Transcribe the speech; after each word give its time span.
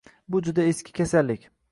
Bu 0.27 0.39
juda 0.47 0.63
eski 0.69 0.91
kasallik. 0.99 1.47